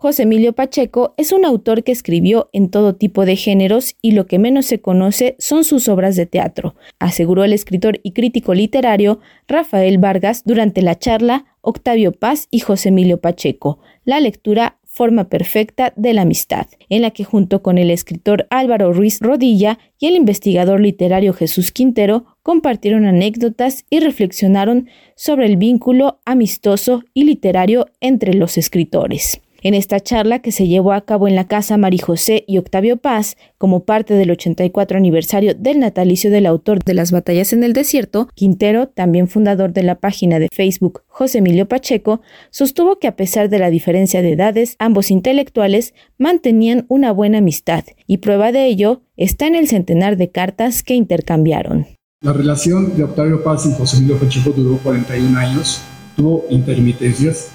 José 0.00 0.22
Emilio 0.22 0.52
Pacheco 0.52 1.12
es 1.16 1.32
un 1.32 1.44
autor 1.44 1.82
que 1.82 1.90
escribió 1.90 2.50
en 2.52 2.70
todo 2.70 2.94
tipo 2.94 3.26
de 3.26 3.34
géneros 3.34 3.96
y 4.00 4.12
lo 4.12 4.28
que 4.28 4.38
menos 4.38 4.66
se 4.66 4.80
conoce 4.80 5.34
son 5.40 5.64
sus 5.64 5.88
obras 5.88 6.14
de 6.14 6.24
teatro, 6.24 6.76
aseguró 7.00 7.42
el 7.42 7.52
escritor 7.52 7.98
y 8.04 8.12
crítico 8.12 8.54
literario 8.54 9.18
Rafael 9.48 9.98
Vargas 9.98 10.44
durante 10.44 10.82
la 10.82 10.96
charla 10.96 11.46
Octavio 11.62 12.12
Paz 12.12 12.46
y 12.52 12.60
José 12.60 12.90
Emilio 12.90 13.20
Pacheco. 13.20 13.80
La 14.04 14.20
lectura 14.20 14.78
forma 14.84 15.28
perfecta 15.28 15.92
de 15.96 16.14
la 16.14 16.22
amistad, 16.22 16.68
en 16.88 17.02
la 17.02 17.10
que 17.10 17.24
junto 17.24 17.60
con 17.64 17.76
el 17.76 17.90
escritor 17.90 18.46
Álvaro 18.50 18.92
Ruiz 18.92 19.18
Rodilla 19.20 19.80
y 19.98 20.06
el 20.06 20.14
investigador 20.14 20.78
literario 20.78 21.32
Jesús 21.32 21.72
Quintero 21.72 22.36
compartieron 22.44 23.04
anécdotas 23.04 23.84
y 23.90 23.98
reflexionaron 23.98 24.88
sobre 25.16 25.46
el 25.46 25.56
vínculo 25.56 26.20
amistoso 26.24 27.02
y 27.14 27.24
literario 27.24 27.86
entre 28.00 28.34
los 28.34 28.58
escritores. 28.58 29.40
En 29.60 29.74
esta 29.74 29.98
charla 29.98 30.38
que 30.38 30.52
se 30.52 30.68
llevó 30.68 30.92
a 30.92 31.00
cabo 31.00 31.26
en 31.26 31.34
la 31.34 31.48
Casa 31.48 31.76
María 31.76 32.04
José 32.04 32.44
y 32.46 32.58
Octavio 32.58 32.96
Paz, 32.96 33.36
como 33.58 33.84
parte 33.84 34.14
del 34.14 34.30
84 34.30 34.96
aniversario 34.96 35.54
del 35.54 35.80
natalicio 35.80 36.30
del 36.30 36.46
autor 36.46 36.84
de 36.84 36.94
Las 36.94 37.10
Batallas 37.10 37.52
en 37.52 37.64
el 37.64 37.72
Desierto, 37.72 38.28
Quintero, 38.36 38.86
también 38.88 39.26
fundador 39.26 39.72
de 39.72 39.82
la 39.82 39.96
página 39.96 40.38
de 40.38 40.46
Facebook 40.52 41.02
José 41.08 41.38
Emilio 41.38 41.66
Pacheco, 41.66 42.20
sostuvo 42.50 43.00
que 43.00 43.08
a 43.08 43.16
pesar 43.16 43.48
de 43.48 43.58
la 43.58 43.70
diferencia 43.70 44.22
de 44.22 44.32
edades, 44.32 44.76
ambos 44.78 45.10
intelectuales 45.10 45.92
mantenían 46.18 46.86
una 46.88 47.10
buena 47.10 47.38
amistad, 47.38 47.84
y 48.06 48.18
prueba 48.18 48.52
de 48.52 48.66
ello 48.66 49.02
está 49.16 49.48
en 49.48 49.56
el 49.56 49.66
centenar 49.66 50.16
de 50.16 50.30
cartas 50.30 50.84
que 50.84 50.94
intercambiaron. 50.94 51.88
La 52.20 52.32
relación 52.32 52.96
de 52.96 53.02
Octavio 53.02 53.42
Paz 53.42 53.66
y 53.66 53.72
José 53.72 53.96
Emilio 53.96 54.18
Pacheco 54.18 54.50
duró 54.50 54.78
41 54.78 55.36
años, 55.36 55.82
tuvo 56.16 56.44
intermitencias, 56.48 57.50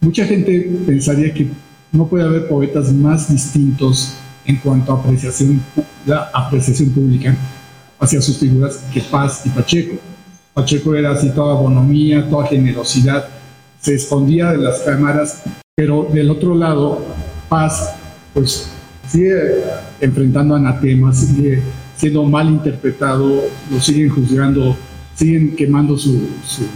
Mucha 0.00 0.24
gente 0.26 0.70
pensaría 0.86 1.32
que 1.32 1.48
no 1.92 2.06
puede 2.06 2.24
haber 2.24 2.48
poetas 2.48 2.92
más 2.92 3.30
distintos 3.30 4.14
en 4.44 4.56
cuanto 4.56 4.92
a 4.92 4.96
apreciación, 4.98 5.62
pública 6.94 7.36
hacia 7.98 8.20
sus 8.20 8.38
figuras 8.38 8.84
que 8.92 9.00
Paz 9.00 9.42
y 9.46 9.48
Pacheco. 9.50 9.96
Pacheco 10.52 10.94
era 10.94 11.12
así 11.12 11.30
toda 11.30 11.54
bonomía, 11.54 12.28
toda 12.28 12.46
generosidad, 12.46 13.28
se 13.80 13.94
escondía 13.94 14.52
de 14.52 14.58
las 14.58 14.80
cámaras, 14.80 15.42
pero 15.74 16.08
del 16.12 16.30
otro 16.30 16.54
lado, 16.54 17.04
Paz, 17.48 17.94
pues 18.32 18.68
sigue 19.08 19.62
enfrentando 20.00 20.54
anatemas, 20.54 21.18
sigue 21.18 21.62
siendo 21.96 22.24
mal 22.24 22.48
interpretado, 22.48 23.42
lo 23.70 23.80
siguen 23.80 24.10
juzgando, 24.10 24.76
siguen 25.14 25.54
quemando 25.56 25.96
su, 25.96 26.28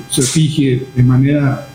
su 0.08 0.20
efigie 0.20 0.86
de 0.94 1.02
manera 1.02 1.66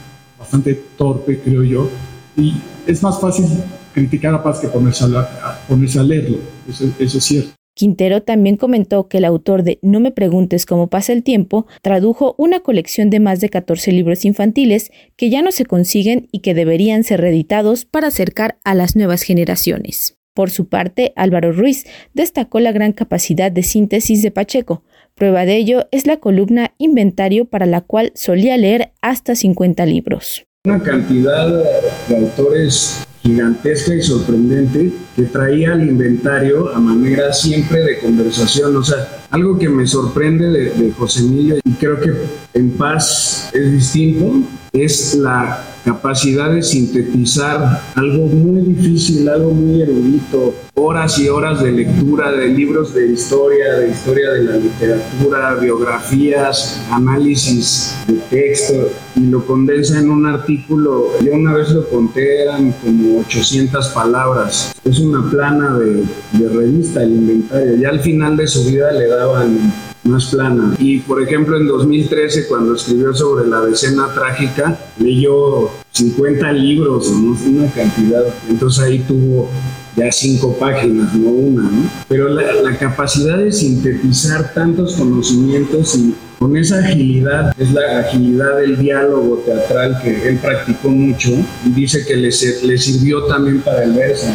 bastante 0.44 0.80
torpe, 0.98 1.40
creo 1.40 1.64
yo, 1.64 1.90
y 2.36 2.54
es 2.86 3.02
más 3.02 3.20
fácil 3.20 3.46
criticar 3.94 4.34
a 4.34 4.44
Paz 4.44 4.60
que 4.60 4.68
ponerse 4.68 5.06
a, 5.06 5.60
ponerse 5.68 6.00
a 6.00 6.04
leerlo, 6.04 6.38
eso, 6.68 6.86
eso 7.00 7.18
es 7.18 7.24
cierto. 7.24 7.52
Quintero 7.76 8.22
también 8.22 8.58
comentó 8.58 9.08
que 9.08 9.18
el 9.18 9.26
autor 9.26 9.64
de 9.64 9.80
No 9.82 10.00
me 10.00 10.12
preguntes 10.12 10.68
cómo 10.68 10.90
pasa 10.90 11.12
el 11.12 11.24
tiempo 11.24 11.66
tradujo 11.82 12.36
una 12.38 12.60
colección 12.60 13.10
de 13.10 13.20
más 13.20 13.40
de 13.40 13.50
14 13.50 13.92
libros 13.92 14.26
infantiles 14.26 14.92
que 15.16 15.32
ya 15.32 15.42
no 15.42 15.52
se 15.52 15.66
consiguen 15.66 16.28
y 16.32 16.42
que 16.42 16.54
deberían 16.54 17.04
ser 17.04 17.22
reeditados 17.22 17.86
para 17.86 18.10
acercar 18.10 18.60
a 18.64 18.76
las 18.76 18.96
nuevas 18.96 19.24
generaciones. 19.24 20.20
Por 20.34 20.50
su 20.50 20.68
parte, 20.68 21.14
Álvaro 21.16 21.52
Ruiz 21.52 21.86
destacó 22.14 22.60
la 22.60 22.72
gran 22.72 22.92
capacidad 22.92 23.52
de 23.52 23.64
síntesis 23.64 24.22
de 24.22 24.32
Pacheco, 24.32 24.84
Prueba 25.16 25.46
de 25.46 25.58
ello 25.58 25.88
es 25.92 26.08
la 26.08 26.18
columna 26.18 26.74
Inventario 26.80 27.46
para 27.46 27.68
la 27.68 27.82
cual 27.82 28.12
solía 28.16 28.58
leer 28.58 28.94
hasta 29.02 29.36
50 29.36 29.86
libros. 29.86 30.46
Una 30.66 30.82
cantidad 30.82 31.64
de 32.08 32.18
autores 32.18 33.06
gigantesca 33.22 33.94
y 33.94 34.02
sorprendente 34.02 34.92
que 35.16 35.24
traía 35.24 35.74
el 35.74 35.88
inventario 35.88 36.74
a 36.76 36.80
manera 36.80 37.32
siempre 37.32 37.82
de 37.84 38.00
conversación. 38.00 38.76
O 38.76 38.84
sea, 38.84 39.08
algo 39.30 39.58
que 39.58 39.70
me 39.70 39.86
sorprende 39.86 40.50
de, 40.50 40.92
José 40.92 41.20
Emilio 41.22 41.58
y 41.64 41.72
creo 41.74 42.00
que 42.00 42.12
en 42.56 42.72
paz 42.72 43.52
es 43.54 43.72
distinto, 43.72 44.42
es 44.74 45.14
la 45.14 45.64
capacidad 45.84 46.52
de 46.52 46.64
sintetizar 46.64 47.82
algo 47.96 48.28
muy 48.28 48.62
difícil, 48.62 49.28
algo 49.28 49.52
muy 49.52 49.82
erudito, 49.82 50.54
horas 50.76 51.20
y 51.20 51.30
horas 51.30 51.62
de 51.62 51.72
lectura 51.72 52.32
de 52.32 52.48
libros 52.48 52.94
de 52.94 53.08
historia, 53.12 53.74
de 53.74 53.90
historia 53.90 54.32
de 54.32 54.44
la 54.44 54.56
literatura, 54.58 55.56
biografías, 55.56 56.82
análisis 56.90 57.96
de 58.08 58.14
texto, 58.30 58.90
y 59.16 59.28
lo 59.28 59.46
condensa 59.46 60.00
en 60.00 60.10
un 60.10 60.26
artículo, 60.26 61.12
yo 61.22 61.34
una 61.34 61.54
vez 61.54 61.70
lo 61.72 61.88
conté, 61.88 62.44
eran 62.44 62.72
como 62.84 63.20
800 63.20 63.90
palabras. 63.90 64.74
Es 64.84 65.00
una 65.00 65.30
plana 65.30 65.78
de, 65.78 66.04
de 66.32 66.50
revista, 66.50 67.04
el 67.04 67.12
inventario. 67.12 67.76
Ya 67.76 67.90
al 67.90 68.00
final 68.00 68.38
de 68.38 68.48
su 68.48 68.66
vida 68.66 68.92
le 68.92 69.08
daban 69.08 69.74
más 70.04 70.26
plana. 70.26 70.76
Y 70.80 71.00
por 71.00 71.22
ejemplo, 71.22 71.58
en 71.58 71.68
2013, 71.68 72.48
cuando 72.48 72.76
escribió 72.76 73.14
sobre 73.14 73.48
la 73.48 73.62
decena 73.62 74.14
trágica, 74.14 74.78
leyó 75.00 75.70
50 75.92 76.52
libros, 76.54 77.12
¿no? 77.12 77.38
una 77.50 77.72
cantidad. 77.72 78.24
Entonces 78.50 78.84
ahí 78.84 79.00
tuvo 79.00 79.50
ya 79.96 80.12
cinco 80.12 80.58
páginas, 80.58 81.14
no 81.14 81.30
una. 81.30 81.70
Pero 82.08 82.30
la, 82.30 82.78
capacidad 82.78 83.38
de 83.38 83.52
sintetizar 83.52 84.54
tantos 84.54 84.96
conocimientos 84.96 85.96
y 85.96 86.16
con 86.40 86.58
esa 86.58 86.80
agilidad, 86.80 87.54
es 87.58 87.72
la 87.72 88.00
agilidad 88.00 88.58
del 88.58 88.78
diálogo 88.78 89.38
teatral 89.46 90.02
que 90.04 90.28
él 90.28 90.40
practicó 90.40 90.90
mucho 90.90 91.30
y 91.66 91.70
dice 91.70 92.04
que 92.06 92.18
le 92.18 92.32
sirvió 92.32 93.24
también 93.26 93.62
para 93.62 93.84
el 93.84 93.94
verso. 93.94 94.28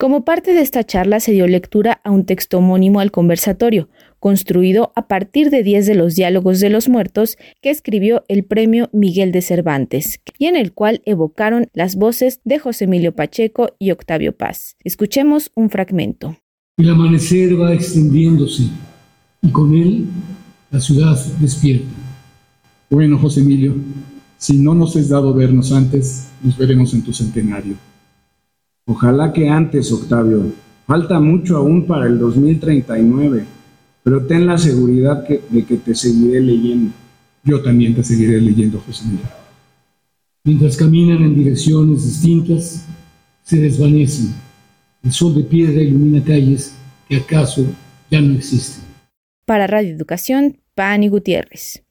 Como 0.00 0.24
parte 0.24 0.54
de 0.54 0.60
esta 0.60 0.84
charla 0.84 1.18
se 1.18 1.32
dio 1.32 1.48
lectura 1.48 2.00
a 2.04 2.12
un 2.12 2.24
texto 2.24 2.58
homónimo 2.58 3.00
al 3.00 3.10
conversatorio, 3.10 3.88
construido 4.20 4.92
a 4.94 5.08
partir 5.08 5.50
de 5.50 5.64
10 5.64 5.86
de 5.86 5.96
los 5.96 6.14
diálogos 6.14 6.60
de 6.60 6.70
los 6.70 6.88
muertos 6.88 7.36
que 7.60 7.70
escribió 7.70 8.22
el 8.28 8.44
premio 8.44 8.90
Miguel 8.92 9.32
de 9.32 9.42
Cervantes, 9.42 10.20
y 10.38 10.46
en 10.46 10.54
el 10.54 10.72
cual 10.72 11.02
evocaron 11.04 11.66
las 11.72 11.96
voces 11.96 12.40
de 12.44 12.60
José 12.60 12.84
Emilio 12.84 13.12
Pacheco 13.12 13.70
y 13.80 13.90
Octavio 13.90 14.36
Paz. 14.36 14.76
Escuchemos 14.84 15.50
un 15.56 15.68
fragmento. 15.68 16.36
El 16.76 16.90
amanecer 16.90 17.60
va 17.60 17.74
extendiéndose 17.74 18.68
y 19.42 19.48
con 19.50 19.74
él 19.74 20.06
la 20.70 20.78
ciudad 20.78 21.16
despierta. 21.40 21.88
Bueno, 22.88 23.18
José 23.18 23.40
Emilio, 23.40 23.74
si 24.36 24.58
no 24.58 24.74
nos 24.74 24.94
has 24.94 25.08
dado 25.08 25.34
vernos 25.34 25.72
antes, 25.72 26.28
nos 26.40 26.56
veremos 26.56 26.94
en 26.94 27.02
tu 27.02 27.12
centenario. 27.12 27.74
Ojalá 28.88 29.32
que 29.32 29.48
antes, 29.48 29.92
Octavio. 29.92 30.52
Falta 30.86 31.20
mucho 31.20 31.58
aún 31.58 31.86
para 31.86 32.06
el 32.06 32.18
2039 32.18 33.58
pero 34.08 34.24
ten 34.24 34.46
la 34.46 34.56
seguridad 34.56 35.22
de 35.28 35.64
que 35.66 35.76
te 35.76 35.94
seguiré 35.94 36.40
leyendo. 36.40 36.94
Yo 37.44 37.62
también 37.62 37.94
te 37.94 38.02
seguiré 38.02 38.40
leyendo, 38.40 38.80
José 38.80 39.04
Miguel. 39.04 39.26
Mientras 40.44 40.78
caminan 40.78 41.22
en 41.22 41.34
direcciones 41.34 42.06
distintas, 42.06 42.86
se 43.42 43.58
desvanecen. 43.58 44.32
El 45.02 45.12
sol 45.12 45.34
de 45.34 45.42
piedra 45.42 45.82
ilumina 45.82 46.24
calles 46.24 46.74
que 47.06 47.16
acaso 47.16 47.66
ya 48.10 48.22
no 48.22 48.32
existen. 48.32 48.82
Para 49.44 49.66
Radio 49.66 49.94
Educación, 49.94 50.56
Pani 50.74 51.08
Gutiérrez. 51.08 51.82